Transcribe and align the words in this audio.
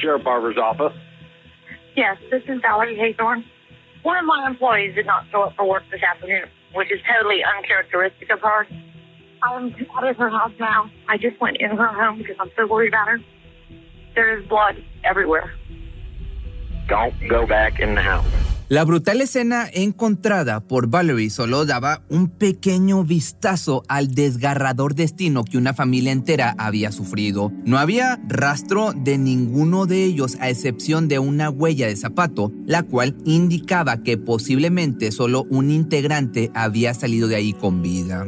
Sheriff 0.00 0.24
Barber's 0.24 0.58
office. 0.58 0.96
Yes, 1.94 2.18
this 2.30 2.42
is 2.48 2.60
Valerie 2.60 2.96
Haythorne. 2.96 3.44
One 4.02 4.18
of 4.18 4.24
my 4.24 4.46
employees 4.46 4.94
did 4.94 5.06
not 5.06 5.24
show 5.30 5.42
up 5.42 5.56
for 5.56 5.66
work 5.66 5.82
this 5.90 6.02
afternoon, 6.02 6.48
which 6.74 6.92
is 6.92 7.00
totally 7.10 7.42
uncharacteristic 7.42 8.30
of 8.30 8.40
her. 8.40 8.66
I'm 9.42 9.74
out 9.96 10.06
of 10.06 10.16
her 10.16 10.30
house 10.30 10.52
now. 10.60 10.90
I 11.08 11.16
just 11.16 11.40
went 11.40 11.56
in 11.58 11.70
her 11.70 11.86
home 11.86 12.18
because 12.18 12.36
I'm 12.38 12.50
so 12.56 12.66
worried 12.66 12.88
about 12.88 13.08
her. 13.08 13.20
There 14.14 14.38
is 14.38 14.46
blood 14.46 14.82
everywhere. 15.04 15.52
Don't 16.88 17.14
go 17.28 17.46
back 17.46 17.80
in 17.80 17.94
the 17.94 18.02
house. 18.02 18.45
La 18.68 18.84
brutal 18.84 19.20
escena 19.20 19.68
encontrada 19.72 20.58
por 20.58 20.88
Valerie 20.88 21.30
solo 21.30 21.66
daba 21.66 22.02
un 22.08 22.28
pequeño 22.28 23.04
vistazo 23.04 23.84
al 23.86 24.12
desgarrador 24.12 24.96
destino 24.96 25.44
que 25.44 25.56
una 25.56 25.72
familia 25.72 26.10
entera 26.10 26.56
había 26.58 26.90
sufrido. 26.90 27.52
No 27.64 27.78
había 27.78 28.20
rastro 28.26 28.92
de 28.92 29.18
ninguno 29.18 29.86
de 29.86 30.02
ellos 30.02 30.36
a 30.40 30.50
excepción 30.50 31.06
de 31.06 31.20
una 31.20 31.48
huella 31.48 31.86
de 31.86 31.94
zapato, 31.94 32.52
la 32.66 32.82
cual 32.82 33.16
indicaba 33.24 34.02
que 34.02 34.18
posiblemente 34.18 35.12
solo 35.12 35.46
un 35.48 35.70
integrante 35.70 36.50
había 36.52 36.92
salido 36.92 37.28
de 37.28 37.36
ahí 37.36 37.52
con 37.52 37.82
vida. 37.82 38.26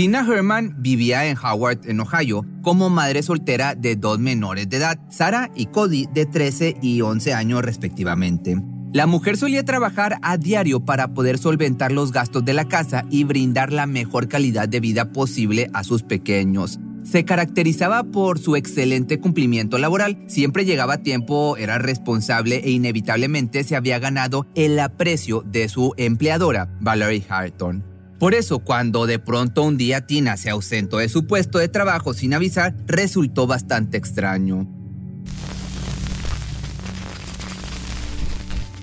Tina 0.00 0.26
Herman 0.26 0.76
vivía 0.78 1.26
en 1.26 1.36
Howard, 1.36 1.80
en 1.84 2.00
Ohio, 2.00 2.46
como 2.62 2.88
madre 2.88 3.22
soltera 3.22 3.74
de 3.74 3.96
dos 3.96 4.18
menores 4.18 4.66
de 4.70 4.78
edad, 4.78 4.98
Sarah 5.10 5.50
y 5.54 5.66
Cody, 5.66 6.06
de 6.14 6.24
13 6.24 6.76
y 6.80 7.02
11 7.02 7.34
años 7.34 7.62
respectivamente. 7.62 8.56
La 8.94 9.06
mujer 9.06 9.36
solía 9.36 9.62
trabajar 9.62 10.16
a 10.22 10.38
diario 10.38 10.86
para 10.86 11.08
poder 11.08 11.36
solventar 11.36 11.92
los 11.92 12.12
gastos 12.12 12.46
de 12.46 12.54
la 12.54 12.66
casa 12.66 13.04
y 13.10 13.24
brindar 13.24 13.74
la 13.74 13.84
mejor 13.84 14.26
calidad 14.26 14.70
de 14.70 14.80
vida 14.80 15.12
posible 15.12 15.68
a 15.74 15.84
sus 15.84 16.02
pequeños. 16.02 16.80
Se 17.02 17.26
caracterizaba 17.26 18.02
por 18.04 18.38
su 18.38 18.56
excelente 18.56 19.20
cumplimiento 19.20 19.76
laboral, 19.76 20.24
siempre 20.28 20.64
llegaba 20.64 20.94
a 20.94 21.02
tiempo, 21.02 21.58
era 21.58 21.76
responsable 21.76 22.62
e 22.64 22.70
inevitablemente 22.70 23.64
se 23.64 23.76
había 23.76 23.98
ganado 23.98 24.46
el 24.54 24.80
aprecio 24.80 25.42
de 25.42 25.68
su 25.68 25.92
empleadora, 25.98 26.70
Valerie 26.80 27.22
Harton. 27.28 27.89
Por 28.20 28.34
eso, 28.34 28.58
cuando 28.58 29.06
de 29.06 29.18
pronto 29.18 29.62
un 29.62 29.78
día 29.78 30.06
Tina 30.06 30.36
se 30.36 30.50
ausentó 30.50 30.98
de 30.98 31.08
su 31.08 31.26
puesto 31.26 31.58
de 31.58 31.68
trabajo 31.68 32.12
sin 32.12 32.34
avisar, 32.34 32.76
resultó 32.86 33.46
bastante 33.46 33.96
extraño. 33.96 34.68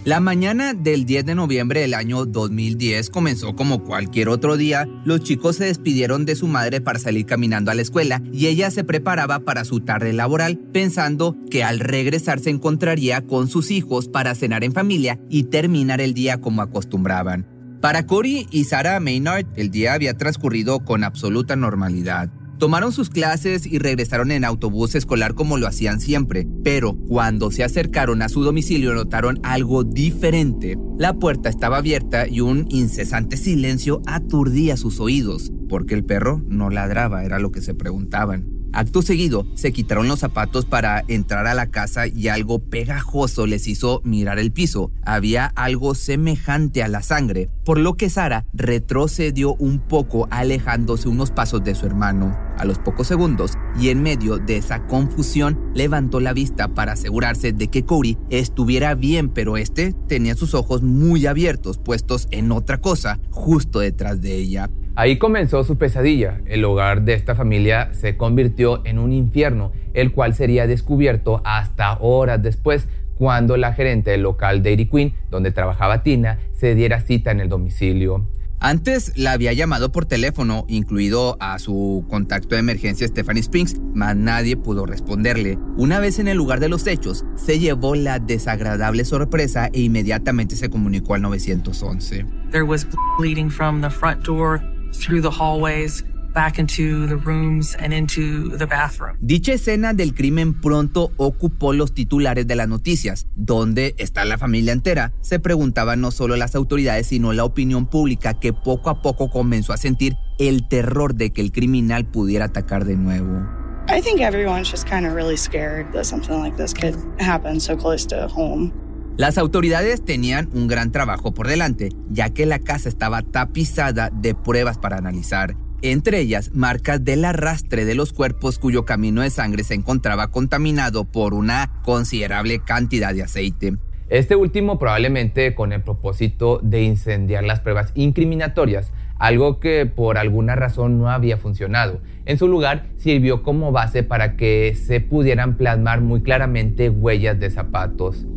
La 0.06 0.20
mañana 0.22 0.74
del 0.74 1.06
10 1.06 1.26
de 1.26 1.36
noviembre 1.36 1.82
del 1.82 1.94
año 1.94 2.26
2010 2.26 3.12
comenzó 3.12 3.56
como 3.56 3.84
cualquier 3.84 4.30
otro 4.30 4.58
día. 4.58 4.88
Los 5.06 5.22
chicos 5.22 5.58
se 5.58 5.66
despidieron 5.66 6.26
de 6.26 6.36
su 6.36 6.48
madre 6.48 6.82
para 6.82 6.98
salir 6.98 7.28
caminando 7.28 7.70
a 7.70 7.76
la 7.76 7.84
escuela 7.84 8.24
y 8.34 8.48
ella 8.48 8.72
se 8.72 8.84
preparaba 8.84 9.42
para 9.42 9.66
su 9.66 9.82
tarde 9.82 10.14
laboral, 10.14 10.58
pensando 10.58 11.36
que 11.52 11.64
al 11.64 11.80
regresar 11.80 12.40
se 12.40 12.50
encontraría 12.50 13.22
con 13.22 13.50
sus 13.50 13.70
hijos 13.70 14.08
para 14.08 14.34
cenar 14.34 14.64
en 14.64 14.74
familia 14.74 15.20
y 15.30 15.44
terminar 15.44 16.02
el 16.02 16.16
día 16.16 16.42
como 16.42 16.64
acostumbraban. 16.64 17.57
Para 17.82 18.08
Cory 18.08 18.48
y 18.50 18.64
Sarah 18.64 19.00
Maynard, 19.00 19.46
el 19.56 19.70
día 19.70 19.94
había 19.94 20.18
transcurrido 20.18 20.80
con 20.80 21.04
absoluta 21.04 21.56
normalidad. 21.56 22.32
Tomaron 22.58 22.92
sus 22.92 23.12
clases 23.12 23.68
y 23.68 23.78
regresaron 23.78 24.32
en 24.32 24.44
autobús 24.44 24.96
escolar 24.96 25.36
como 25.36 25.60
lo 25.60 25.68
hacían 25.68 26.00
siempre, 26.00 26.48
pero 26.64 26.96
cuando 27.08 27.52
se 27.52 27.64
acercaron 27.64 28.24
a 28.24 28.30
su 28.30 28.44
domicilio 28.44 28.96
notaron 28.96 29.40
algo 29.44 29.84
diferente. 29.84 30.76
La 30.98 31.14
puerta 31.14 31.50
estaba 31.50 31.78
abierta 31.78 32.28
y 32.28 32.42
un 32.42 32.66
incesante 32.70 33.38
silencio 33.38 34.02
aturdía 34.08 34.76
sus 34.76 35.00
oídos, 35.00 35.52
porque 35.70 35.94
el 35.94 36.04
perro 36.04 36.42
no 36.48 36.72
ladraba, 36.72 37.24
era 37.26 37.38
lo 37.38 37.52
que 37.52 37.62
se 37.62 37.76
preguntaban. 37.76 38.57
Acto 38.78 39.02
seguido, 39.02 39.48
se 39.56 39.72
quitaron 39.72 40.08
los 40.08 40.20
zapatos 40.20 40.66
para 40.66 41.04
entrar 41.08 41.48
a 41.48 41.56
la 41.56 41.72
casa 41.72 42.06
y 42.06 42.28
algo 42.28 42.60
pegajoso 42.60 43.48
les 43.48 43.68
hizo 43.68 44.02
mirar 44.04 44.38
el 44.38 44.52
piso. 44.52 44.92
Había 45.04 45.48
algo 45.56 45.96
semejante 45.96 46.84
a 46.84 46.88
la 46.88 47.02
sangre, 47.02 47.50
por 47.66 47.80
lo 47.80 47.96
que 47.96 48.12
Sara 48.12 48.46
retrocedió 48.54 49.56
un 49.56 49.80
poco 49.80 50.28
alejándose 50.30 51.10
unos 51.10 51.32
pasos 51.32 51.64
de 51.64 51.74
su 51.74 51.88
hermano. 51.88 52.38
A 52.60 52.66
los 52.66 52.78
pocos 52.78 53.08
segundos, 53.08 53.54
y 53.80 53.90
en 53.90 54.04
medio 54.04 54.38
de 54.38 54.58
esa 54.58 54.86
confusión, 54.86 55.60
levantó 55.74 56.20
la 56.20 56.34
vista 56.34 56.68
para 56.68 56.92
asegurarse 56.92 57.54
de 57.54 57.70
que 57.70 57.84
Cory 57.84 58.20
estuviera 58.30 58.94
bien, 58.94 59.30
pero 59.30 59.58
este 59.58 59.96
tenía 60.08 60.36
sus 60.36 60.54
ojos 60.54 60.84
muy 60.84 61.26
abiertos, 61.26 61.80
puestos 61.80 62.28
en 62.30 62.52
otra 62.52 62.78
cosa, 62.78 63.20
justo 63.32 63.80
detrás 63.80 64.22
de 64.22 64.36
ella. 64.36 64.70
Ahí 64.98 65.20
comenzó 65.20 65.64
su 65.64 65.78
pesadilla. 65.78 66.42
El 66.48 66.66
hogar 66.66 67.04
de 67.04 67.14
esta 67.14 67.36
familia 67.36 67.94
se 67.94 68.18
convirtió 68.18 68.84
en 68.84 68.98
un 68.98 69.14
infierno, 69.14 69.72
el 69.94 70.12
cual 70.12 70.34
sería 70.34 70.66
descubierto 70.66 71.40
hasta 71.46 72.00
horas 72.00 72.42
después 72.42 72.88
cuando 73.14 73.58
la 73.58 73.74
gerente 73.74 74.10
del 74.10 74.24
local 74.24 74.64
Dairy 74.64 74.88
Queen, 74.90 75.14
donde 75.30 75.52
trabajaba 75.52 76.02
Tina, 76.02 76.40
se 76.52 76.74
diera 76.74 77.00
cita 77.00 77.30
en 77.30 77.42
el 77.42 77.48
domicilio. 77.48 78.28
Antes 78.60 79.16
la 79.16 79.34
había 79.34 79.54
llamado 79.54 79.92
por 79.92 80.08
teléfono, 80.08 80.66
incluido 80.68 81.38
a 81.40 81.60
su 81.60 82.04
contacto 82.10 82.56
de 82.56 82.62
emergencia 82.62 83.08
Stephanie 83.08 83.42
Springs, 83.42 83.80
mas 83.94 84.16
nadie 84.16 84.58
pudo 84.58 84.88
responderle. 84.88 85.60
Una 85.78 86.00
vez 86.00 86.18
en 86.18 86.28
el 86.28 86.38
lugar 86.38 86.60
de 86.60 86.70
los 86.70 86.88
hechos, 86.88 87.24
se 87.36 87.60
llevó 87.60 87.94
la 87.94 88.18
desagradable 88.18 89.06
sorpresa 89.06 89.70
e 89.74 89.82
inmediatamente 89.82 90.56
se 90.56 90.72
comunicó 90.72 91.14
al 91.14 91.22
911. 91.22 92.26
There 92.50 92.64
was 92.64 92.88
bleeding 93.20 93.52
from 93.52 93.82
the 93.82 93.92
front 93.92 94.26
door 94.26 94.60
through 95.00 95.22
the 95.22 95.30
hallways, 95.30 96.04
back 96.34 96.60
into 96.60 97.08
the 97.08 97.16
rooms 97.16 97.76
and 97.80 97.94
into 97.94 98.56
the 98.58 98.66
bathroom. 98.68 99.18
Dicha 99.20 99.54
escena 99.54 99.94
del 99.94 100.14
crimen 100.14 100.62
pronto 100.62 101.12
ocupó 101.18 101.74
los 101.74 101.94
titulares 101.94 102.46
de 102.46 102.56
las 102.56 102.68
noticias. 102.68 103.28
¿Dónde 103.36 103.96
está 103.98 104.24
la 104.26 104.38
familia 104.38 104.74
entera? 104.74 105.14
Se 105.22 105.40
preguntaban 105.40 106.00
no 106.00 106.12
solo 106.12 106.36
las 106.36 106.54
autoridades, 106.56 107.08
sino 107.08 107.34
la 107.34 107.44
opinión 107.44 107.88
pública 107.88 108.40
que 108.40 108.54
poco 108.54 108.92
a 108.92 109.02
poco 109.02 109.30
comenzó 109.30 109.74
a 109.74 109.78
sentir 109.78 110.16
el 110.38 110.68
terror 110.68 111.16
de 111.16 111.32
que 111.32 111.42
el 111.42 111.52
criminal 111.52 112.06
pudiera 112.06 112.46
atacar 112.46 112.86
de 112.86 112.98
nuevo. 112.98 113.44
I 113.90 114.02
think 114.02 114.20
everyone's 114.22 114.70
just 114.70 114.88
kind 114.88 115.08
of 115.08 115.14
really 115.14 115.38
scared 115.38 115.92
that 115.94 116.04
something 116.04 116.40
like 116.40 116.58
this 116.58 116.74
could 116.74 116.96
happen 117.20 117.60
so 117.60 117.76
close 117.76 118.06
to 118.08 118.28
home. 118.28 118.74
Las 119.18 119.40
autoridades 119.40 120.06
tenían 120.06 120.48
un 120.54 120.68
gran 120.68 120.92
trabajo 120.92 121.34
por 121.34 121.48
delante, 121.48 121.90
ya 122.08 122.30
que 122.30 122.46
la 122.46 122.60
casa 122.60 122.88
estaba 122.88 123.24
tapizada 123.24 124.12
de 124.12 124.36
pruebas 124.36 124.78
para 124.78 124.98
analizar, 124.98 125.56
entre 125.82 126.20
ellas 126.20 126.52
marcas 126.54 127.04
del 127.04 127.26
arrastre 127.26 127.86
de 127.86 127.96
los 127.96 128.14
cuerpos 128.14 128.60
cuyo 128.60 128.86
camino 128.86 129.24
de 129.24 129.32
sangre 129.32 129.64
se 129.64 129.74
encontraba 129.74 130.30
contaminado 130.30 131.04
por 131.04 131.34
una 131.34 131.82
considerable 131.84 132.60
cantidad 132.60 133.12
de 133.12 133.24
aceite. 133.24 133.78
Este 134.08 134.36
último 134.36 134.78
probablemente 134.78 135.56
con 135.56 135.74
el 135.74 135.82
propósito 135.82 136.60
de 136.62 136.84
incendiar 136.84 137.44
las 137.44 137.60
pruebas 137.62 137.94
incriminatorias, 137.96 138.92
algo 139.18 139.60
que 139.60 139.88
por 139.88 140.20
alguna 140.20 140.56
razón 140.56 141.00
no 141.00 141.10
había 141.10 141.38
funcionado. 141.38 142.02
En 142.26 142.38
su 142.38 142.48
lugar, 142.48 142.86
sirvió 142.98 143.42
como 143.42 143.72
base 143.72 144.04
para 144.04 144.38
que 144.38 144.76
se 144.76 145.02
pudieran 145.02 145.58
plasmar 145.58 146.02
muy 146.02 146.22
claramente 146.22 146.92
huellas 146.92 147.40
de 147.40 147.50
zapatos. 147.50 148.28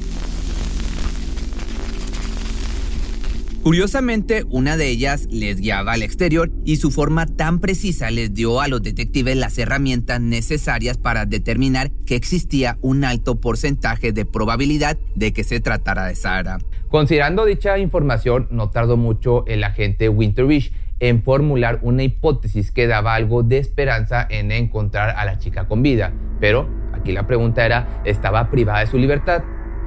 Curiosamente, 3.62 4.44
una 4.48 4.78
de 4.78 4.88
ellas 4.88 5.26
les 5.30 5.60
guiaba 5.60 5.92
al 5.92 6.02
exterior 6.02 6.50
y 6.64 6.76
su 6.76 6.90
forma 6.90 7.26
tan 7.26 7.58
precisa 7.58 8.10
les 8.10 8.32
dio 8.32 8.62
a 8.62 8.68
los 8.68 8.82
detectives 8.82 9.36
las 9.36 9.58
herramientas 9.58 10.18
necesarias 10.18 10.96
para 10.96 11.26
determinar 11.26 11.90
que 12.06 12.16
existía 12.16 12.78
un 12.80 13.04
alto 13.04 13.38
porcentaje 13.38 14.12
de 14.12 14.24
probabilidad 14.24 14.96
de 15.14 15.34
que 15.34 15.44
se 15.44 15.60
tratara 15.60 16.06
de 16.06 16.16
Sara. 16.16 16.58
Considerando 16.88 17.44
dicha 17.44 17.78
información, 17.78 18.48
no 18.50 18.70
tardó 18.70 18.96
mucho 18.96 19.44
el 19.46 19.62
agente 19.62 20.08
Winterich 20.08 20.72
en 20.98 21.22
formular 21.22 21.80
una 21.82 22.02
hipótesis 22.02 22.70
que 22.72 22.86
daba 22.86 23.14
algo 23.14 23.42
de 23.42 23.58
esperanza 23.58 24.26
en 24.30 24.52
encontrar 24.52 25.10
a 25.10 25.26
la 25.26 25.38
chica 25.38 25.68
con 25.68 25.82
vida. 25.82 26.14
Pero 26.40 26.66
aquí 26.94 27.12
la 27.12 27.26
pregunta 27.26 27.66
era, 27.66 28.02
¿estaba 28.06 28.50
privada 28.50 28.80
de 28.80 28.86
su 28.86 28.96
libertad? 28.96 29.42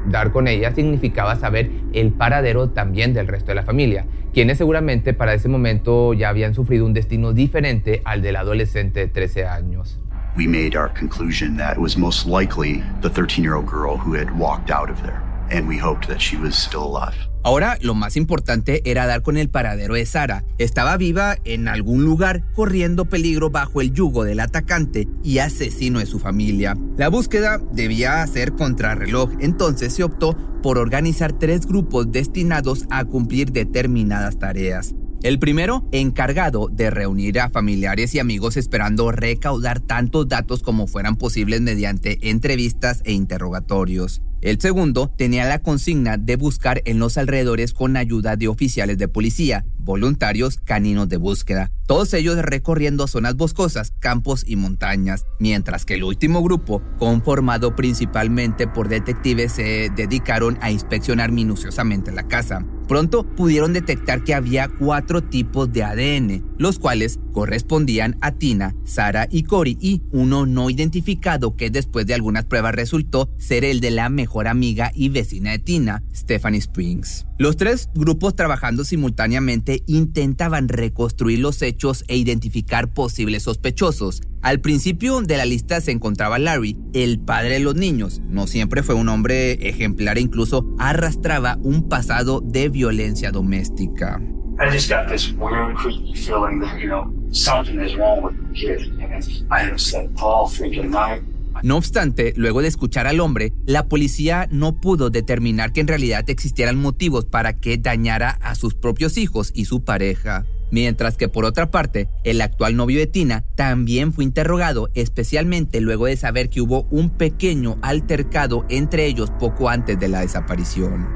Dar 0.09 0.31
con 0.31 0.47
ella 0.47 0.73
significaba 0.73 1.35
saber 1.35 1.69
el 1.93 2.11
paradero 2.11 2.69
también 2.69 3.13
del 3.13 3.27
resto 3.27 3.51
de 3.51 3.55
la 3.55 3.63
familia, 3.63 4.05
quienes 4.33 4.57
seguramente 4.57 5.13
para 5.13 5.33
ese 5.33 5.47
momento 5.47 6.13
ya 6.13 6.29
habían 6.29 6.53
sufrido 6.53 6.85
un 6.85 6.93
destino 6.93 7.33
diferente 7.33 8.01
al 8.03 8.21
del 8.21 8.35
adolescente 8.35 9.01
de 9.01 9.07
13 9.07 9.47
años. 9.47 9.99
We 10.35 10.47
made 10.47 10.75
our 10.75 10.89
conclusion 10.89 11.57
that 11.57 11.73
it 11.73 11.79
was 11.79 11.95
most 11.95 12.25
likely 12.25 12.83
the 13.01 13.09
13-year-old 13.09 13.67
girl 13.67 13.97
who 13.97 14.15
had 14.15 14.31
walked 14.37 14.71
out 14.71 14.89
of 14.89 15.01
there, 15.03 15.21
and 15.51 15.67
we 15.67 15.77
hoped 15.77 16.07
that 16.07 16.19
she 16.19 16.37
was 16.37 16.55
still 16.55 16.83
alive. 16.83 17.32
Ahora, 17.43 17.77
lo 17.81 17.93
más 17.93 18.15
importante 18.15 18.81
era 18.89 19.05
dar 19.05 19.21
con 19.21 19.35
el 19.35 19.49
paradero 19.49 19.95
de 19.95 20.05
Sara. 20.05 20.45
Estaba 20.57 20.95
viva 20.95 21.37
en 21.43 21.67
algún 21.67 22.05
lugar, 22.05 22.43
corriendo 22.53 23.05
peligro 23.05 23.49
bajo 23.49 23.81
el 23.81 23.91
yugo 23.91 24.23
del 24.23 24.39
atacante 24.39 25.09
y 25.23 25.39
asesino 25.39 25.99
de 25.99 26.05
su 26.05 26.19
familia. 26.19 26.77
La 26.95 27.09
búsqueda 27.09 27.59
debía 27.73 28.25
ser 28.27 28.53
contrarreloj, 28.53 29.31
entonces 29.41 29.93
se 29.93 30.05
optó 30.05 30.37
por 30.63 30.77
organizar 30.77 31.33
tres 31.33 31.65
grupos 31.65 32.11
destinados 32.13 32.85
a 32.89 33.03
cumplir 33.03 33.51
determinadas 33.51 34.39
tareas. 34.39 34.95
El 35.21 35.39
primero, 35.39 35.87
encargado 35.91 36.69
de 36.69 36.89
reunir 36.89 37.39
a 37.39 37.49
familiares 37.49 38.15
y 38.15 38.19
amigos 38.19 38.57
esperando 38.57 39.11
recaudar 39.11 39.81
tantos 39.81 40.27
datos 40.27 40.63
como 40.63 40.87
fueran 40.87 41.17
posibles 41.17 41.61
mediante 41.61 42.29
entrevistas 42.29 43.01
e 43.05 43.13
interrogatorios. 43.13 44.21
El 44.43 44.59
segundo 44.59 45.09
tenía 45.17 45.45
la 45.45 45.59
consigna 45.59 46.17
de 46.17 46.35
buscar 46.35 46.81
en 46.83 46.99
los 46.99 47.17
alrededores 47.17 47.71
con 47.73 47.95
ayuda 47.95 48.35
de 48.35 48.49
oficiales 48.49 48.97
de 48.97 49.07
policía, 49.07 49.65
voluntarios, 49.83 50.59
caninos 50.63 51.09
de 51.09 51.17
búsqueda, 51.17 51.71
todos 51.85 52.13
ellos 52.13 52.37
recorriendo 52.37 53.07
zonas 53.07 53.35
boscosas, 53.35 53.93
campos 53.99 54.45
y 54.47 54.55
montañas, 54.55 55.25
mientras 55.37 55.85
que 55.85 55.95
el 55.95 56.03
último 56.03 56.41
grupo, 56.41 56.81
conformado 56.97 57.75
principalmente 57.75 58.67
por 58.67 58.87
detectives, 58.87 59.51
se 59.51 59.91
dedicaron 59.93 60.57
a 60.61 60.71
inspeccionar 60.71 61.33
minuciosamente 61.33 62.13
la 62.13 62.27
casa. 62.27 62.65
Pronto 62.87 63.23
pudieron 63.23 63.73
detectar 63.73 64.23
que 64.23 64.33
había 64.33 64.67
cuatro 64.67 65.23
tipos 65.23 65.71
de 65.71 65.83
ADN, 65.83 66.45
los 66.57 66.79
cuales 66.79 67.19
correspondían 67.31 68.17
a 68.21 68.33
Tina, 68.33 68.75
Sara 68.85 69.27
y 69.29 69.43
Cory, 69.43 69.77
y 69.81 70.03
uno 70.11 70.45
no 70.45 70.69
identificado 70.69 71.55
que 71.55 71.69
después 71.69 72.05
de 72.05 72.13
algunas 72.13 72.45
pruebas 72.45 72.75
resultó 72.75 73.29
ser 73.37 73.65
el 73.65 73.79
de 73.79 73.91
la 73.91 74.09
mejor 74.09 74.47
amiga 74.47 74.91
y 74.93 75.09
vecina 75.09 75.51
de 75.51 75.59
Tina, 75.59 76.03
Stephanie 76.13 76.59
Springs. 76.59 77.25
Los 77.39 77.57
tres 77.57 77.89
grupos 77.95 78.35
trabajando 78.35 78.85
simultáneamente 78.85 79.72
intentaban 79.87 80.69
reconstruir 80.69 81.39
los 81.39 81.61
hechos 81.61 82.03
e 82.07 82.17
identificar 82.17 82.93
posibles 82.93 83.43
sospechosos. 83.43 84.21
Al 84.41 84.59
principio 84.59 85.21
de 85.21 85.37
la 85.37 85.45
lista 85.45 85.81
se 85.81 85.91
encontraba 85.91 86.37
Larry, 86.37 86.77
el 86.93 87.19
padre 87.19 87.53
de 87.53 87.59
los 87.61 87.75
niños. 87.75 88.21
No 88.27 88.45
siempre 88.45 88.83
fue 88.83 88.93
un 88.93 89.09
hombre 89.09 89.53
ejemplar 89.67 90.17
e 90.17 90.21
incluso 90.21 90.65
arrastraba 90.77 91.57
un 91.63 91.87
pasado 91.89 92.41
de 92.41 92.69
violencia 92.69 93.31
doméstica. 93.31 94.21
I 94.59 94.69
just 94.69 94.87
got 94.87 95.07
this 95.07 95.31
weird, 95.33 95.75
creepy 95.75 96.13
feeling 96.13 96.59
that, 96.59 96.79
you 96.79 96.87
know, 96.87 97.11
something 97.31 97.79
is 97.79 97.95
wrong 97.95 98.21
with 98.21 98.35
the 98.37 98.53
kid. 98.53 98.81
And 99.01 99.23
I 99.49 99.63
have 99.63 99.79
slept 99.81 100.21
all 100.21 100.47
freaking 100.47 100.91
night. 100.91 101.23
No 101.63 101.77
obstante, 101.77 102.33
luego 102.35 102.61
de 102.61 102.67
escuchar 102.67 103.07
al 103.07 103.21
hombre, 103.21 103.53
la 103.65 103.87
policía 103.87 104.49
no 104.51 104.81
pudo 104.81 105.09
determinar 105.09 105.71
que 105.71 105.79
en 105.79 105.87
realidad 105.87 106.29
existieran 106.29 106.77
motivos 106.77 107.23
para 107.23 107.53
que 107.53 107.77
dañara 107.77 108.31
a 108.41 108.55
sus 108.55 108.75
propios 108.75 109.17
hijos 109.17 109.53
y 109.55 109.63
su 109.63 109.81
pareja. 109.85 110.45
Mientras 110.71 111.15
que 111.15 111.29
por 111.29 111.45
otra 111.45 111.71
parte, 111.71 112.09
el 112.25 112.41
actual 112.41 112.75
novio 112.75 112.99
de 112.99 113.07
Tina 113.07 113.45
también 113.55 114.11
fue 114.11 114.25
interrogado, 114.25 114.89
especialmente 114.93 115.79
luego 115.79 116.07
de 116.07 116.17
saber 116.17 116.49
que 116.49 116.59
hubo 116.59 116.83
un 116.91 117.11
pequeño 117.11 117.77
altercado 117.81 118.65
entre 118.67 119.05
ellos 119.05 119.31
poco 119.39 119.69
antes 119.69 119.97
de 119.97 120.09
la 120.09 120.19
desaparición. 120.19 121.07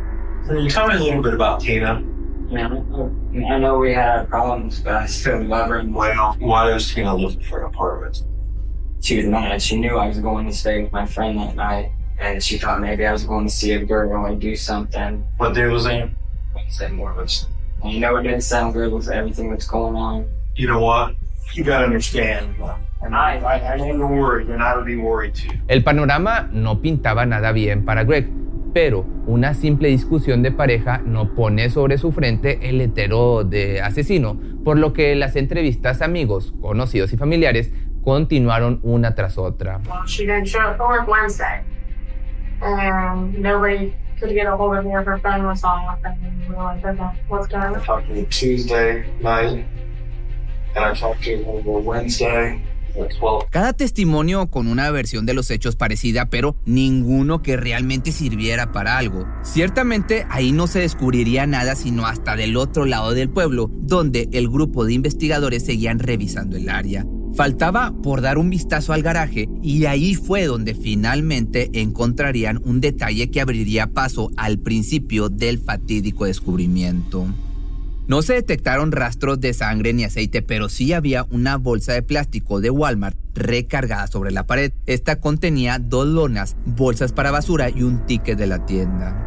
Can 0.47 0.59
you 0.59 0.69
tell 0.69 0.88
me 0.88 0.94
a 0.94 0.97
little 0.97 1.21
bit 1.21 1.33
about 1.33 1.59
Tina? 1.59 2.01
She 9.01 9.17
was 9.17 9.25
mad. 9.25 9.61
She 9.61 9.77
knew 9.77 9.97
I 9.97 10.07
was 10.07 10.19
going 10.19 10.45
to 10.47 10.53
stay 10.53 10.83
with 10.83 10.91
my 10.91 11.05
friend 11.05 11.39
that 11.39 11.55
night, 11.55 11.91
and 12.19 12.44
she 12.44 12.57
thought 12.57 12.81
maybe 12.81 13.05
I 13.05 13.11
was 13.11 13.23
going 13.23 13.45
to 13.45 13.51
see 13.51 13.73
a 13.73 13.85
girl 13.85 14.11
or 14.11 14.35
do 14.35 14.55
something. 14.55 15.23
What 15.38 15.53
day 15.53 15.67
was 15.67 15.85
that? 15.85 16.09
Say 16.69 16.89
more 16.89 17.11
of 17.11 17.19
it. 17.19 17.45
And 17.83 17.94
you 17.94 17.99
know 17.99 18.15
it 18.17 18.23
didn't 18.23 18.41
sound 18.41 18.73
good 18.73 18.91
with 18.91 19.07
everything 19.09 19.51
that's 19.51 19.67
going 19.67 19.95
on. 19.95 20.27
You 20.55 20.67
know 20.67 20.79
what? 20.79 21.15
You 21.53 21.63
gotta 21.63 21.85
understand. 21.85 22.55
And 23.01 23.15
I, 23.15 23.38
I, 23.38 23.73
I 23.73 23.77
know 23.77 23.85
you're 23.85 24.07
worried, 24.07 24.49
and 24.49 24.61
I 24.61 24.75
would 24.75 24.85
be 24.85 24.97
worried 24.97 25.35
too. 25.35 25.49
El 25.69 25.83
panorama 25.83 26.49
no 26.51 26.81
pintaba 26.81 27.25
nada 27.25 27.51
bien 27.51 27.85
para 27.85 28.03
Greg, 28.03 28.27
pero 28.73 29.05
una 29.27 29.53
simple 29.53 29.89
discusión 29.89 30.41
de 30.41 30.51
pareja 30.51 30.97
no 30.97 31.35
pone 31.35 31.69
sobre 31.69 31.97
su 31.97 32.11
frente 32.11 32.69
el 32.69 32.81
hetero 32.81 33.44
de 33.44 33.81
asesino, 33.81 34.38
por 34.63 34.77
lo 34.77 34.94
que 34.94 35.15
las 35.15 35.35
entrevistas 35.35 36.01
a 36.01 36.05
amigos, 36.05 36.53
conocidos 36.59 37.13
y 37.13 37.17
familiares 37.17 37.71
continuaron 38.07 38.80
una 38.83 39.13
tras 39.15 39.38
otra. 39.38 39.81
Well, 39.86 40.06
she 40.06 40.25
didn't 40.25 40.45
show 40.45 40.62
up 40.62 40.77
for 40.77 40.88
work 40.88 41.09
Wednesday. 41.09 41.62
And 42.62 43.38
nobody 43.38 43.94
could 44.18 44.33
get 44.33 44.48
a 44.48 44.56
hold 44.56 44.77
of 44.77 44.86
her. 44.86 45.04
Her 45.04 45.19
phone 45.19 45.45
was 45.45 45.62
off. 45.65 46.00
And 46.06 46.15
we 46.48 46.56
were 46.56 46.63
like, 46.63 46.86
okay, 46.86 47.04
what's 47.27 47.48
going 47.48 47.63
I 47.63 47.68
on? 47.68 47.83
talked 47.83 48.07
to 48.07 48.13
her 48.13 48.24
Tuesday 48.30 49.04
night, 49.19 49.65
and 50.74 50.86
I 50.86 50.94
talked 50.94 51.21
to 51.24 51.44
her 51.44 51.51
over 51.51 51.81
Wednesday 51.81 52.62
at 52.98 53.12
12. 53.19 53.50
Cada 53.51 53.74
testimonio 53.74 54.48
con 54.48 54.68
una 54.68 54.89
versión 54.89 55.25
de 55.25 55.33
los 55.33 55.51
hechos 55.51 55.75
parecida, 55.75 56.30
pero 56.30 56.56
ninguno 56.65 57.42
que 57.42 57.57
realmente 57.57 58.13
sirviera 58.13 58.71
para 58.71 58.98
algo. 58.98 59.27
Ciertamente 59.44 60.25
ahí 60.30 60.54
no 60.54 60.68
se 60.68 60.80
descubriría 60.80 61.45
nada 61.45 61.75
sino 61.75 62.06
hasta 62.06 62.38
del 62.38 62.56
otro 62.56 62.86
lado 62.86 63.13
del 63.13 63.30
pueblo, 63.30 63.69
donde 63.69 64.30
el 64.31 64.48
grupo 64.48 64.86
de 64.86 64.94
investigadores 64.94 65.65
seguían 65.65 66.00
revisando 66.00 66.56
el 66.56 66.69
área. 66.69 67.06
Faltaba 67.38 67.94
por 68.01 68.22
dar 68.22 68.39
un 68.39 68.50
vistazo 68.50 68.94
al 68.94 69.04
garaje 69.04 69.48
y 69.62 69.86
ahí 69.86 70.16
fue 70.16 70.45
donde 70.45 70.74
finalmente 70.74 71.69
encontrarían 71.74 72.60
un 72.66 72.81
detalle 72.81 73.30
que 73.30 73.42
abriría 73.42 73.94
paso 73.94 74.31
al 74.38 74.57
principio 74.57 75.30
del 75.30 75.60
fatídico 75.60 76.25
descubrimiento. 76.25 77.28
No 78.07 78.24
se 78.24 78.34
detectaron 78.34 78.92
rastros 78.92 79.39
de 79.39 79.54
sangre 79.54 79.94
ni 79.94 80.04
aceite, 80.04 80.42
pero 80.42 80.68
sí 80.68 80.94
había 80.94 81.28
una 81.30 81.57
bolsa 81.57 81.94
de 81.94 82.01
plástico 82.01 82.60
de 82.60 82.72
Walmart 82.72 83.16
recargada 83.36 84.07
sobre 84.07 84.31
la 84.31 84.48
pared. 84.48 84.72
Esta 84.88 85.19
contenía 85.19 85.78
dos 85.78 86.07
lonas, 86.07 86.56
bolsas 86.66 87.13
para 87.13 87.30
basura 87.30 87.69
y 87.69 87.83
un 87.83 88.04
ticket 88.07 88.40
de 88.40 88.48
la 88.48 88.66
tienda. 88.66 89.26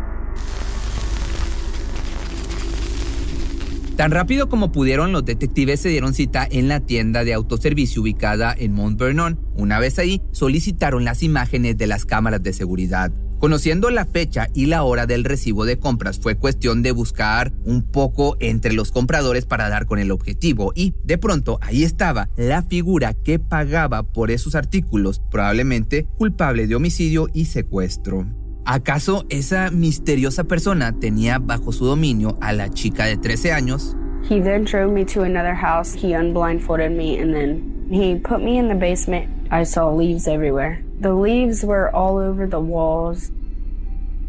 Tan 4.00 4.12
rápido 4.12 4.48
como 4.48 4.72
pudieron, 4.72 5.12
los 5.12 5.26
detectives 5.26 5.78
se 5.80 5.90
dieron 5.90 6.14
cita 6.14 6.48
en 6.50 6.68
la 6.68 6.80
tienda 6.80 7.22
de 7.22 7.34
autoservicio 7.34 8.00
ubicada 8.00 8.54
en 8.56 8.72
Mount 8.72 8.98
Vernon. 8.98 9.38
Una 9.56 9.78
vez 9.78 9.98
ahí, 9.98 10.22
solicitaron 10.32 11.04
las 11.04 11.22
imágenes 11.22 11.76
de 11.76 11.86
las 11.86 12.06
cámaras 12.06 12.42
de 12.42 12.54
seguridad. 12.54 13.12
Conociendo 13.38 13.90
la 13.90 14.06
fecha 14.06 14.48
y 14.54 14.64
la 14.64 14.84
hora 14.84 15.04
del 15.04 15.24
recibo 15.24 15.66
de 15.66 15.78
compras, 15.78 16.18
fue 16.18 16.34
cuestión 16.34 16.82
de 16.82 16.92
buscar 16.92 17.52
un 17.66 17.82
poco 17.82 18.38
entre 18.40 18.72
los 18.72 18.90
compradores 18.90 19.44
para 19.44 19.68
dar 19.68 19.84
con 19.84 19.98
el 19.98 20.12
objetivo 20.12 20.72
y 20.74 20.94
de 21.04 21.18
pronto 21.18 21.58
ahí 21.60 21.84
estaba 21.84 22.30
la 22.38 22.62
figura 22.62 23.12
que 23.12 23.38
pagaba 23.38 24.02
por 24.02 24.30
esos 24.30 24.54
artículos, 24.54 25.20
probablemente 25.30 26.06
culpable 26.16 26.66
de 26.66 26.74
homicidio 26.74 27.28
y 27.34 27.44
secuestro. 27.44 28.39
¿Acaso 28.72 29.24
esa 29.30 29.68
misteriosa 29.72 30.44
persona 30.44 30.92
tenía 30.92 31.40
bajo 31.40 31.72
su 31.72 31.86
dominio 31.86 32.38
a 32.40 32.52
la 32.52 32.68
chica 32.70 33.04
de 33.04 33.16
13 33.16 33.50
años? 33.50 33.96
He 34.22 34.40
then 34.40 34.62
drove 34.62 34.92
me 34.92 35.04
to 35.06 35.22
another 35.22 35.56
house. 35.56 35.92
He 35.92 36.14
unblindfolded 36.14 36.92
me 36.92 37.18
and 37.18 37.34
then 37.34 37.88
he 37.90 38.14
put 38.14 38.44
me 38.44 38.58
in 38.58 38.68
the 38.68 38.76
basement. 38.76 39.28
I 39.50 39.64
saw 39.64 39.90
leaves 39.90 40.28
everywhere. 40.28 40.84
The 41.00 41.12
leaves 41.12 41.64
were 41.64 41.90
all 41.92 42.16
over 42.18 42.46
the 42.46 42.60
walls. 42.60 43.32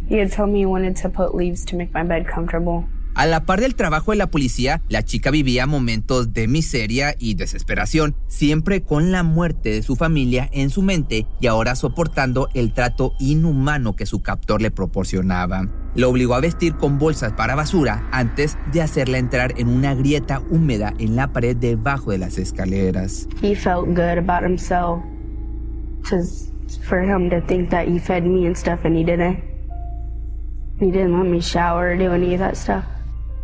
He 0.10 0.18
had 0.18 0.32
told 0.32 0.50
me 0.50 0.62
he 0.62 0.66
wanted 0.66 0.96
to 1.04 1.10
put 1.10 1.36
leaves 1.36 1.64
to 1.66 1.76
make 1.76 1.94
my 1.94 2.02
bed 2.04 2.26
comfortable. 2.26 2.86
A 3.14 3.26
la 3.28 3.46
par 3.46 3.60
del 3.60 3.76
trabajo 3.76 4.12
de 4.12 4.18
la 4.18 4.28
policía, 4.28 4.82
la 4.88 5.04
chica 5.04 5.32
vivía 5.32 5.68
momentos 5.68 6.34
de 6.34 6.48
miseria 6.48 7.14
y 7.20 7.34
desesperación, 7.34 8.16
siempre 8.28 8.84
con 8.84 9.12
la 9.12 9.24
muerte 9.24 9.70
de 9.70 9.84
su 9.84 9.98
familia 9.98 10.50
en 10.54 10.70
su 10.70 10.82
mente 10.82 11.28
y 11.42 11.48
ahora 11.48 11.76
soportando 11.76 12.48
el 12.54 12.74
trato 12.74 13.14
inhumano 13.20 13.98
que 13.98 14.06
su 14.06 14.22
captor 14.22 14.62
le 14.62 14.72
proporcionaba. 14.72 15.68
Lo 15.94 16.10
obligó 16.10 16.36
a 16.36 16.40
vestir 16.40 16.76
con 16.76 17.00
bolsas 17.00 17.34
para 17.34 17.56
basura 17.56 18.08
antes 18.14 18.58
de 18.72 18.82
hacerla 18.82 19.18
entrar 19.18 19.56
en 19.58 19.68
una 19.68 19.94
grieta 19.94 20.42
húmeda 20.50 20.94
en 20.98 21.18
la 21.18 21.34
pared 21.34 21.58
debajo 21.58 22.12
de 22.12 22.18
las 22.18 22.38
escaleras. 22.38 23.28
He 23.42 23.56
felt 23.56 23.88
good 23.88 24.18
about 24.18 24.44
himself. 24.44 25.04
Me. 26.10 26.48
He 30.80 30.90
didn't 30.90 31.16
let 31.16 31.30
me 31.30 31.42
shower 31.42 31.92
or 31.92 31.98
do 31.98 32.12
any 32.12 32.34
of 32.34 32.40
that 32.40 32.58
stuff. 32.58 32.86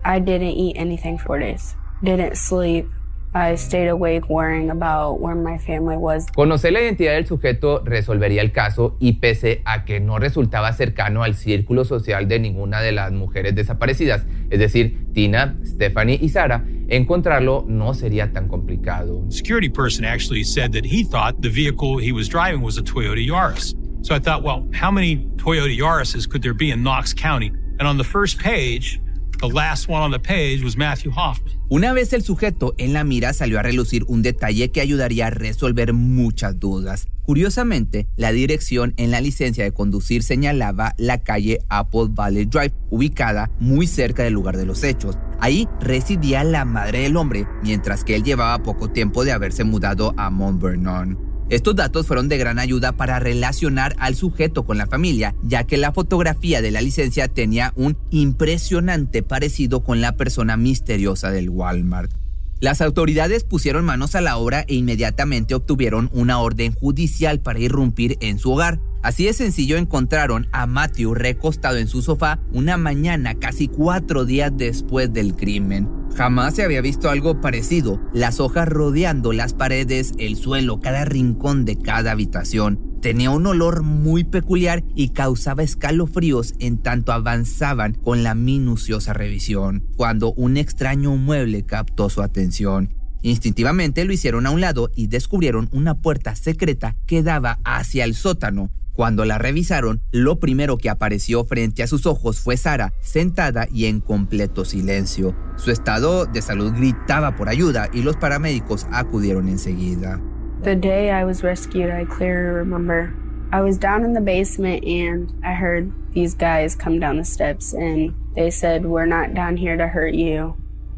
I 0.04 0.20
didn't 0.20 0.56
eat 0.58 0.78
anything 0.78 1.18
for 1.18 1.28
four 1.28 1.40
days. 1.40 1.76
Didn't 2.04 2.38
sleep. 2.38 2.88
I 3.34 3.56
stayed 3.56 3.88
awake 3.90 4.30
worrying 4.30 4.72
about 4.72 5.20
where 5.20 5.36
my 5.36 5.58
family 5.60 5.98
was. 5.98 6.26
Conocer 6.36 6.72
la 6.72 6.80
identidad 6.80 7.14
del 7.14 7.28
sujeto 7.28 7.84
resolvería 7.84 8.42
el 8.42 8.52
caso 8.52 8.96
y 9.00 9.14
pese 9.14 9.62
a 9.66 9.84
que 9.84 10.00
no 10.00 10.18
resultaba 10.18 10.72
cercano 10.74 11.24
al 11.24 11.36
círculo 11.36 11.86
social 11.86 12.28
de 12.28 12.40
ninguna 12.40 12.82
de 12.82 12.94
las 12.94 13.12
mujeres 13.12 13.54
desaparecidas, 13.54 14.26
es 14.50 14.60
decir, 14.60 15.06
Tina, 15.14 15.56
Stephanie 15.66 16.18
y 16.20 16.30
Sara, 16.30 16.64
encontrarlo 16.88 17.66
no 17.68 17.94
sería 17.94 18.32
tan 18.32 18.48
complicado. 18.48 19.24
Security 19.30 19.70
person 19.70 20.06
actually 20.06 20.44
said 20.44 20.72
that 20.72 20.86
he 20.86 21.04
thought 21.04 21.40
the 21.42 21.50
vehicle 21.50 21.98
he 21.98 22.12
was 22.12 22.28
driving 22.28 22.62
was 22.62 22.78
a 22.78 22.82
Toyota 22.82 23.24
Yaris. 23.24 23.76
So 24.04 24.16
I 24.16 24.20
thought, 24.20 24.42
well, 24.42 24.68
how 24.74 24.90
many 24.90 25.28
Toyota 25.36 25.78
Yarises 25.78 26.28
could 26.28 26.42
there 26.42 26.54
be 26.54 26.72
in 26.72 26.82
Knox 26.82 27.14
County? 27.14 27.52
And 27.78 27.88
on 27.88 27.98
the 27.98 28.04
first 28.04 28.40
page, 28.40 29.00
the 29.40 29.48
last 29.48 29.88
one 29.88 30.02
on 30.02 30.12
the 30.12 30.20
page 30.20 30.64
was 30.64 30.78
Matthew 30.78 31.12
Hoffman. 31.12 31.58
Una 31.70 31.94
vez 31.94 32.14
el 32.14 32.24
sujeto 32.24 32.74
en 32.78 32.94
la 32.94 33.04
mira 33.04 33.34
salió 33.34 33.60
a 33.60 33.62
relucir 33.62 34.04
un 34.08 34.22
detalle 34.22 34.70
que 34.72 34.82
ayudaría 34.82 35.28
a 35.28 35.30
resolver 35.30 35.94
muchas 35.94 36.60
dudas. 36.60 37.08
Curiosamente, 37.24 38.08
la 38.16 38.32
dirección 38.32 38.94
en 38.96 39.12
la 39.12 39.20
licencia 39.20 39.66
de 39.66 39.74
conducir 39.74 40.24
señalaba 40.24 40.96
la 40.98 41.18
calle 41.18 41.60
Apple 41.68 42.08
Valley 42.10 42.46
Drive, 42.46 42.74
ubicada 42.90 43.52
muy 43.60 43.86
cerca 43.86 44.24
del 44.24 44.34
lugar 44.34 44.56
de 44.56 44.66
los 44.66 44.84
hechos. 44.84 45.18
Ahí 45.40 45.68
residía 45.82 46.46
la 46.46 46.64
madre 46.64 47.00
del 47.00 47.18
hombre, 47.18 47.46
mientras 47.64 48.06
que 48.06 48.16
él 48.16 48.24
llevaba 48.24 48.64
poco 48.64 48.90
tiempo 48.90 49.26
de 49.26 49.34
haberse 49.34 49.66
mudado 49.66 50.14
a 50.16 50.30
Mount 50.30 50.62
Vernon. 50.62 51.27
Estos 51.50 51.78
datos 51.78 52.06
fueron 52.06 52.28
de 52.28 52.38
gran 52.38 52.60
ayuda 52.60 52.92
para 52.92 53.20
relacionar 53.20 53.96
al 54.00 54.16
sujeto 54.16 54.66
con 54.66 54.78
la 54.78 54.86
familia, 54.86 55.34
ya 55.44 55.64
que 55.64 55.78
la 55.78 55.94
fotografía 55.94 56.62
de 56.62 56.72
la 56.72 56.82
licencia 56.82 57.30
tenía 57.30 57.72
un 57.78 57.98
impresionante 58.10 59.24
parecido 59.24 59.82
con 59.82 60.02
la 60.02 60.18
persona 60.18 60.58
misteriosa 60.58 61.32
del 61.32 61.50
Walmart. 61.50 62.12
Las 62.60 62.82
autoridades 62.82 63.44
pusieron 63.46 63.86
manos 63.86 64.16
a 64.16 64.22
la 64.22 64.38
obra 64.38 64.66
e 64.68 64.76
inmediatamente 64.76 65.56
obtuvieron 65.56 66.10
una 66.12 66.40
orden 66.40 66.74
judicial 66.74 67.40
para 67.40 67.60
irrumpir 67.60 68.18
en 68.20 68.40
su 68.40 68.52
hogar. 68.52 68.82
Así 69.04 69.26
de 69.26 69.34
sencillo 69.34 69.78
encontraron 69.78 70.48
a 70.52 70.66
Matthew 70.66 71.14
recostado 71.14 71.78
en 71.78 71.88
su 71.88 72.02
sofá 72.02 72.40
una 72.52 72.76
mañana 72.76 73.36
casi 73.36 73.68
cuatro 73.68 74.26
días 74.26 74.52
después 74.54 75.14
del 75.14 75.36
crimen. 75.36 75.97
Jamás 76.16 76.56
se 76.56 76.64
había 76.64 76.82
visto 76.82 77.10
algo 77.10 77.42
parecido, 77.42 78.02
las 78.14 78.40
hojas 78.40 78.68
rodeando 78.68 79.34
las 79.34 79.54
paredes, 79.54 80.14
el 80.18 80.36
suelo, 80.36 80.80
cada 80.80 81.06
rincón 81.06 81.66
de 81.66 81.78
cada 81.78 82.12
habitación. 82.12 82.80
Tenía 83.02 83.30
un 83.30 83.46
olor 83.46 83.84
muy 83.84 84.24
peculiar 84.24 84.84
y 84.96 85.10
causaba 85.10 85.64
escalofríos 85.64 86.56
en 86.60 86.80
tanto 86.80 87.12
avanzaban 87.12 87.94
con 87.94 88.24
la 88.24 88.34
minuciosa 88.34 89.14
revisión, 89.14 89.86
cuando 89.96 90.34
un 90.34 90.58
extraño 90.58 91.16
mueble 91.16 91.64
captó 91.64 92.10
su 92.10 92.22
atención. 92.22 92.94
Instintivamente 93.22 94.06
lo 94.06 94.14
hicieron 94.14 94.48
a 94.48 94.52
un 94.52 94.62
lado 94.62 94.90
y 94.96 95.08
descubrieron 95.08 95.70
una 95.72 95.96
puerta 95.96 96.36
secreta 96.36 96.96
que 97.06 97.24
daba 97.24 97.60
hacia 97.64 98.04
el 98.04 98.16
sótano. 98.16 98.72
Cuando 98.98 99.26
la 99.26 99.38
revisaron, 99.38 100.02
lo 100.12 100.40
primero 100.40 100.78
que 100.78 100.90
apareció 100.90 101.46
frente 101.46 101.84
a 101.84 101.88
sus 101.88 102.08
ojos 102.08 102.40
fue 102.40 102.58
Sara, 102.58 102.94
sentada 103.00 103.68
y 103.72 103.86
en 103.86 104.00
completo 104.00 104.66
silencio. 104.66 105.36
Su 105.56 105.70
estado 105.70 106.26
de 106.26 106.42
salud 106.42 106.74
gritaba 106.76 107.36
por 107.36 107.48
ayuda 107.48 107.90
y 107.94 108.02
los 108.02 108.18
paramédicos 108.18 108.88
acudieron 108.92 109.50
enseguida. 109.50 110.20
The 110.64 110.76
day 110.76 111.12
I 111.12 111.24
was 111.26 111.44
rescued, 111.44 111.92
I 111.92 112.06
clearly 112.06 112.56
remember. 112.56 113.14
I 113.54 113.62
was 113.62 113.78
down 113.78 114.04
in 114.04 114.14
the 114.14 114.20
basement 114.20 114.84
and 114.84 115.32
I 115.44 115.54
heard 115.54 115.92
these 116.16 116.34
guys 116.34 116.76
come 116.76 117.00
down 117.00 117.18
the 117.18 117.24
steps 117.24 117.76
and 117.76 118.16
they 118.34 118.50
said, 118.50 118.84
We're 118.84 119.06
not 119.06 119.36
down 119.36 119.58
here 119.58 119.78
to 119.78 119.88
hurt 119.88 120.16
you. 120.16 120.56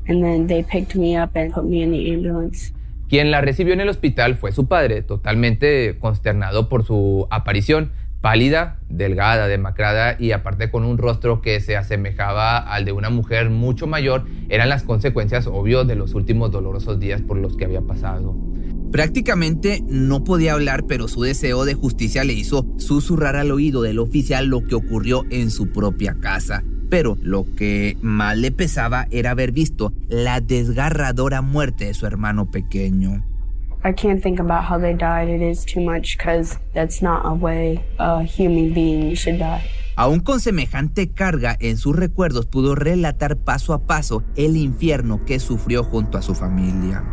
And 0.08 0.24
then 0.24 0.48
they 0.48 0.64
picked 0.64 0.96
me 0.96 1.18
up 1.18 1.36
and 1.36 1.54
put 1.54 1.66
me 1.66 1.82
in 1.82 1.92
the 1.92 2.14
ambulance. 2.14 2.72
Quien 3.10 3.32
la 3.32 3.42
recibió 3.42 3.74
en 3.74 3.82
el 3.82 3.90
hospital 3.90 4.36
fue 4.36 4.52
su 4.52 4.68
padre, 4.68 5.02
totalmente 5.02 5.98
consternado 6.00 6.70
por 6.70 6.86
su 6.86 7.28
aparición, 7.32 7.92
pálida, 8.22 8.78
delgada, 8.88 9.48
demacrada 9.48 10.16
y 10.20 10.32
aparte 10.32 10.70
con 10.70 10.86
un 10.86 11.00
rostro 11.00 11.42
que 11.42 11.60
se 11.60 11.76
asemejaba 11.76 12.60
al 12.60 12.86
de 12.86 12.92
una 12.92 13.10
mujer 13.10 13.50
mucho 13.50 13.88
mayor, 13.88 14.26
eran 14.50 14.70
las 14.70 14.84
consecuencias 14.84 15.48
obvio 15.48 15.86
de 15.86 15.96
los 15.96 16.14
últimos 16.14 16.52
dolorosos 16.52 17.00
días 17.00 17.24
por 17.24 17.38
los 17.38 17.58
que 17.58 17.66
había 17.66 17.82
pasado. 17.82 18.36
Prácticamente 18.92 19.84
no 19.88 20.24
podía 20.24 20.54
hablar, 20.54 20.86
pero 20.88 21.08
su 21.08 21.24
deseo 21.24 21.66
de 21.66 21.74
justicia 21.74 22.24
le 22.24 22.34
hizo 22.34 22.68
susurrar 22.78 23.36
al 23.36 23.52
oído 23.52 23.82
del 23.82 23.98
oficial 23.98 24.46
lo 24.46 24.64
que 24.64 24.76
ocurrió 24.76 25.26
en 25.32 25.50
su 25.50 25.72
propia 25.72 26.16
casa. 26.20 26.64
Pero 26.90 27.18
lo 27.22 27.46
que 27.56 27.98
más 28.02 28.38
le 28.38 28.52
pesaba 28.52 29.08
era 29.12 29.32
haber 29.32 29.52
visto 29.52 29.94
la 30.08 30.42
desgarradora 30.42 31.42
muerte 31.42 31.86
de 31.86 31.94
su 31.94 32.06
hermano 32.06 32.50
pequeño. 32.50 33.24
I 33.84 33.94
can't 33.94 34.22
think 34.22 34.40
about 34.40 34.66
how 34.70 34.78
they 34.78 34.94
died. 34.94 35.30
It 35.30 35.42
is 35.42 35.64
too 35.64 35.80
much 35.80 36.18
because 36.18 36.58
that's 36.74 37.02
not 37.02 37.26
a 37.26 37.34
way 37.34 37.82
a 37.98 38.24
human 38.24 38.74
being 38.74 39.16
should 39.16 39.40
die. 39.40 39.64
Aún 39.96 40.20
con 40.22 40.40
semejante 40.40 41.10
carga 41.10 41.56
en 41.60 41.78
sus 41.78 41.96
recuerdos 41.96 42.46
pudo 42.46 42.76
relatar 42.76 43.38
paso 43.38 43.74
a 43.74 43.86
paso 43.86 44.24
el 44.36 44.58
infierno 44.58 45.24
que 45.26 45.40
sufrió 45.40 45.84
junto 45.84 46.18
a 46.18 46.22
su 46.22 46.36
familia. 46.36 47.04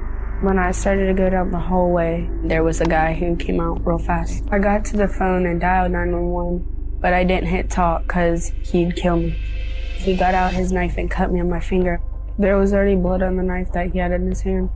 When 0.42 0.58
I 0.58 0.72
started 0.72 1.06
to 1.06 1.14
go 1.14 1.30
down 1.30 1.50
the 1.50 1.58
hallway, 1.58 2.28
there 2.46 2.62
was 2.62 2.80
a 2.80 2.84
guy 2.84 3.14
who 3.14 3.36
came 3.36 3.60
out 3.60 3.80
real 3.84 3.98
fast. 3.98 4.44
I 4.50 4.58
got 4.58 4.84
to 4.90 4.96
the 4.96 5.08
phone 5.08 5.46
and 5.46 5.60
dialed 5.60 5.92
911, 5.92 6.64
but 7.00 7.12
I 7.12 7.24
didn't 7.24 7.48
hit 7.48 7.70
talk 7.70 8.02
because 8.02 8.52
he'd 8.62 8.94
kill 8.96 9.16
me. 9.16 9.36
He 10.06 10.14
got 10.14 10.34
out 10.34 10.52
his 10.52 10.70
knife 10.70 10.96
and 10.98 11.10
cut 11.10 11.32
me 11.32 11.40
on 11.40 11.50
my 11.50 11.58
finger. 11.58 12.00
There 12.38 12.56
was 12.56 12.72
already 12.72 12.94
blood 12.94 13.22
on 13.22 13.36
the 13.36 13.42
knife 13.42 13.72
that 13.72 13.90
he 13.90 13.98
had 13.98 14.12
in 14.12 14.28
his 14.28 14.40
hand. 14.40 14.70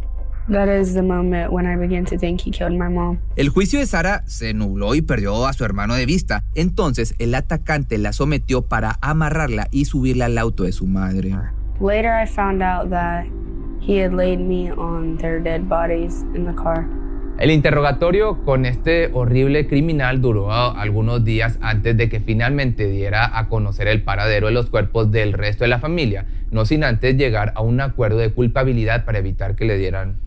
That 0.48 0.68
is 0.68 0.92
the 0.92 1.02
moment 1.02 1.52
when 1.52 1.66
I 1.66 1.76
began 1.76 2.04
to 2.06 2.18
think 2.18 2.40
he 2.40 2.50
killed 2.50 2.72
my 2.76 2.88
mom. 2.88 3.20
El 3.36 3.50
juicio 3.50 3.78
de 3.78 3.86
Sara 3.86 4.24
se 4.26 4.52
nubló 4.54 4.96
y 4.96 5.02
perdió 5.02 5.46
a 5.46 5.52
su 5.52 5.64
hermano 5.64 5.94
de 5.94 6.04
vista. 6.04 6.42
Entonces 6.56 7.14
el 7.20 7.32
atacante 7.36 7.96
la 7.98 8.12
sometió 8.12 8.62
para 8.62 8.98
amarrarla 9.02 9.68
y 9.70 9.84
subirla 9.84 10.24
al 10.24 10.36
auto 10.36 10.64
de 10.64 10.72
su 10.72 10.88
madre. 10.88 11.32
Later, 11.80 12.12
I 12.12 12.26
found 12.26 12.60
out 12.60 12.90
that 12.90 13.26
he 13.80 14.02
had 14.02 14.12
laid 14.12 14.40
me 14.40 14.72
on 14.72 15.16
their 15.18 15.38
dead 15.38 15.68
bodies 15.68 16.24
in 16.34 16.44
the 16.44 16.54
car. 16.60 16.88
El 17.40 17.50
interrogatorio 17.50 18.44
con 18.44 18.66
este 18.66 19.08
horrible 19.14 19.66
criminal 19.66 20.20
duró 20.20 20.52
algunos 20.52 21.24
días 21.24 21.58
antes 21.62 21.96
de 21.96 22.10
que 22.10 22.20
finalmente 22.20 22.86
diera 22.86 23.38
a 23.38 23.48
conocer 23.48 23.88
el 23.88 24.02
paradero 24.02 24.48
de 24.48 24.52
los 24.52 24.68
cuerpos 24.68 25.10
del 25.10 25.32
resto 25.32 25.64
de 25.64 25.68
la 25.68 25.78
familia, 25.78 26.26
no 26.50 26.66
sin 26.66 26.84
antes 26.84 27.16
llegar 27.16 27.54
a 27.56 27.62
un 27.62 27.80
acuerdo 27.80 28.18
de 28.18 28.30
culpabilidad 28.30 29.06
para 29.06 29.20
evitar 29.20 29.56
que 29.56 29.64
le 29.64 29.78
dieran 29.78 30.20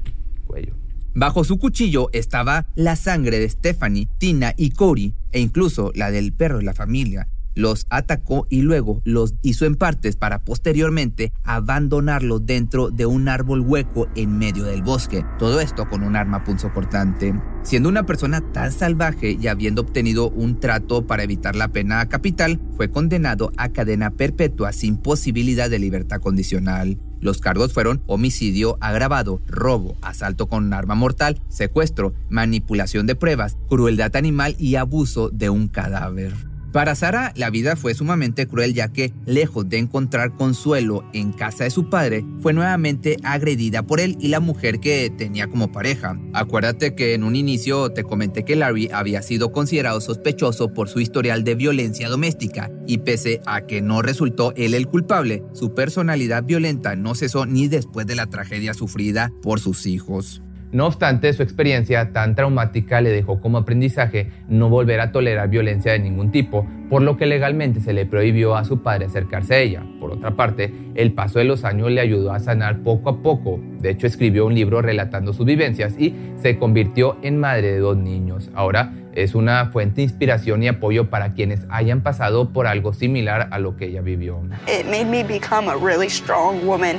cuello. 0.48 0.74
Bajo 1.14 1.44
su 1.44 1.60
cuchillo 1.60 2.10
estaba 2.14 2.66
la 2.74 2.96
sangre 2.96 3.38
de 3.38 3.48
Stephanie, 3.48 4.08
Tina 4.18 4.56
y 4.58 4.72
Corey, 4.72 5.14
e 5.32 5.40
incluso 5.40 5.92
la 5.94 6.10
del 6.10 6.34
perro 6.34 6.58
de 6.58 6.64
la 6.64 6.74
familia 6.74 7.28
los 7.56 7.86
atacó 7.90 8.48
y 8.50 8.62
luego 8.62 9.02
los 9.06 9.36
hizo 9.42 9.66
en 9.66 9.76
partes 9.76 10.16
para 10.16 10.44
posteriormente 10.44 11.34
abandonarlos 11.44 12.46
dentro 12.46 12.90
de 12.90 13.06
un 13.06 13.28
árbol 13.28 13.62
hueco 13.62 14.08
en 14.16 14.38
medio 14.38 14.64
del 14.64 14.84
bosque. 14.84 15.26
Todo 15.40 15.60
esto 15.60 15.90
con 15.90 16.04
un 16.04 16.16
arma 16.16 16.44
punzocortante. 16.44 17.34
Siendo 17.64 17.90
una 17.90 18.06
persona 18.06 18.42
tan 18.52 18.72
salvaje 18.72 19.38
y 19.40 19.48
habiendo 19.48 19.82
obtenido 19.82 20.30
un 20.30 20.60
trato 20.60 21.08
para 21.08 21.24
evitar 21.24 21.56
la 21.56 21.70
pena 21.70 22.08
capital, 22.10 22.60
fue 22.76 22.92
condenado 22.92 23.52
a 23.58 23.70
cadena 23.70 24.12
perpetua 24.12 24.74
sin 24.74 24.98
posibilidad 24.98 25.70
de 25.70 25.80
libertad 25.80 26.20
condicional. 26.20 26.98
Los 27.22 27.40
cargos 27.40 27.72
fueron 27.72 28.04
homicidio 28.06 28.78
agravado, 28.82 29.40
robo, 29.48 29.96
asalto 30.02 30.48
con 30.48 30.74
arma 30.74 30.96
mortal, 30.96 31.42
secuestro, 31.48 32.14
manipulación 32.30 33.08
de 33.08 33.16
pruebas, 33.16 33.56
crueldad 33.70 34.18
animal 34.18 34.58
y 34.60 34.76
abuso 34.76 35.30
de 35.30 35.50
un 35.50 35.70
cadáver. 35.70 36.53
Para 36.74 36.96
Sara, 36.96 37.34
la 37.36 37.52
vida 37.52 37.76
fue 37.76 37.94
sumamente 37.94 38.48
cruel 38.48 38.74
ya 38.74 38.88
que, 38.88 39.14
lejos 39.28 39.70
de 39.70 39.78
encontrar 39.78 40.34
consuelo 40.34 41.06
en 41.14 41.32
casa 41.32 41.66
de 41.66 41.70
su 41.70 41.88
padre, 41.88 42.26
fue 42.40 42.52
nuevamente 42.52 43.18
agredida 43.22 43.84
por 43.84 44.00
él 44.00 44.18
y 44.20 44.30
la 44.30 44.40
mujer 44.40 44.80
que 44.80 45.12
tenía 45.16 45.46
como 45.46 45.72
pareja. 45.72 46.20
Acuérdate 46.34 46.96
que 46.96 47.14
en 47.14 47.24
un 47.24 47.36
inicio 47.36 47.92
te 47.92 48.04
comenté 48.04 48.44
que 48.44 48.56
Larry 48.56 48.90
había 48.92 49.22
sido 49.22 49.52
considerado 49.52 50.02
sospechoso 50.02 50.74
por 50.74 50.90
su 50.90 51.00
historial 51.00 51.44
de 51.44 51.54
violencia 51.54 52.10
doméstica 52.10 52.72
y 52.88 52.98
pese 52.98 53.42
a 53.46 53.68
que 53.68 53.84
no 53.84 54.02
resultó 54.02 54.52
él 54.56 54.74
el 54.74 54.88
culpable, 54.88 55.44
su 55.54 55.76
personalidad 55.76 56.44
violenta 56.44 56.96
no 56.96 57.14
cesó 57.14 57.46
ni 57.46 57.68
después 57.68 58.08
de 58.08 58.16
la 58.16 58.32
tragedia 58.32 58.74
sufrida 58.74 59.32
por 59.44 59.60
sus 59.60 59.86
hijos. 59.86 60.42
No 60.74 60.88
obstante, 60.88 61.32
su 61.34 61.44
experiencia 61.44 62.12
tan 62.14 62.34
traumática 62.34 63.00
le 63.00 63.12
dejó 63.12 63.40
como 63.40 63.60
aprendizaje 63.60 64.32
no 64.50 64.70
volver 64.70 65.02
a 65.02 65.12
tolerar 65.12 65.48
violencia 65.48 65.92
de 65.92 66.00
ningún 66.00 66.32
tipo, 66.32 66.66
por 66.90 67.04
lo 67.04 67.16
que 67.16 67.28
legalmente 67.28 67.80
se 67.80 67.94
le 67.94 68.08
prohibió 68.08 68.56
a 68.56 68.66
su 68.66 68.82
padre 68.82 69.06
acercarse 69.06 69.54
a 69.54 69.60
ella. 69.60 69.84
Por 70.00 70.12
otra 70.12 70.32
parte, 70.32 70.74
el 70.96 71.14
paso 71.14 71.38
de 71.38 71.46
los 71.46 71.64
años 71.64 71.92
le 71.92 72.02
ayudó 72.02 72.34
a 72.34 72.40
sanar 72.40 72.80
poco 72.80 73.12
a 73.12 73.22
poco. 73.22 73.60
De 73.82 73.92
hecho, 73.92 74.08
escribió 74.08 74.48
un 74.48 74.56
libro 74.56 74.82
relatando 74.82 75.32
sus 75.32 75.46
vivencias 75.46 75.94
y 76.00 76.16
se 76.38 76.58
convirtió 76.58 77.18
en 77.22 77.40
madre 77.40 77.74
de 77.74 77.78
dos 77.78 77.96
niños. 77.96 78.50
Ahora 78.56 78.94
es 79.14 79.36
una 79.36 79.68
fuente 79.68 79.98
de 79.98 80.04
inspiración 80.06 80.64
y 80.64 80.70
apoyo 80.70 81.08
para 81.08 81.34
quienes 81.34 81.68
hayan 81.70 82.02
pasado 82.02 82.50
por 82.50 82.66
algo 82.66 82.94
similar 82.94 83.48
a 83.52 83.60
lo 83.60 83.78
que 83.78 83.86
ella 83.86 84.02
vivió. 84.02 84.42
It 84.68 84.88
made 84.88 85.06
me 85.06 85.24
become 85.24 85.70
a 85.70 85.76
really 85.76 86.10
strong 86.10 86.66
woman. 86.66 86.96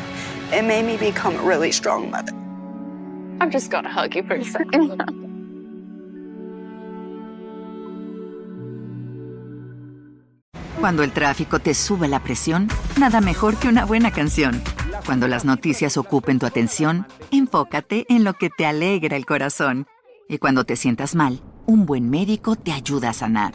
It 0.56 0.62
made 0.62 0.84
me 0.84 0.96
become 0.96 1.36
a 1.36 1.42
really 1.42 1.72
strong 1.72 2.08
mother. 2.08 2.43
I've 3.40 3.50
just 3.50 3.70
got 3.70 3.82
to 3.82 3.88
hug 3.88 4.14
you 4.14 4.22
for 4.22 4.34
a 4.34 4.44
second. 4.44 5.02
Cuando 10.80 11.02
el 11.02 11.12
tráfico 11.12 11.60
te 11.60 11.72
sube 11.72 12.08
la 12.08 12.20
presión, 12.20 12.68
nada 12.98 13.20
mejor 13.20 13.56
que 13.56 13.68
una 13.68 13.86
buena 13.86 14.10
canción. 14.10 14.62
Cuando 15.06 15.28
las 15.28 15.44
noticias 15.44 15.96
ocupen 15.96 16.38
tu 16.38 16.46
atención, 16.46 17.06
enfócate 17.30 18.04
en 18.08 18.22
lo 18.22 18.34
que 18.34 18.50
te 18.50 18.66
alegra 18.66 19.16
el 19.16 19.24
corazón. 19.24 19.86
Y 20.28 20.38
cuando 20.38 20.64
te 20.64 20.76
sientas 20.76 21.14
mal, 21.14 21.40
un 21.66 21.86
buen 21.86 22.10
médico 22.10 22.56
te 22.56 22.72
ayuda 22.72 23.10
a 23.10 23.14
sanar. 23.14 23.54